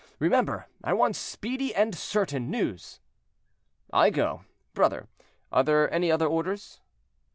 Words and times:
Remember, 0.17 0.65
I 0.83 0.93
want 0.93 1.15
speedy 1.15 1.75
and 1.75 1.93
certain 1.93 2.49
news." 2.49 3.01
"I 3.93 4.09
go, 4.09 4.45
brother; 4.73 5.09
are 5.51 5.63
there 5.63 5.93
any 5.93 6.11
other 6.11 6.25
orders?" 6.25 6.81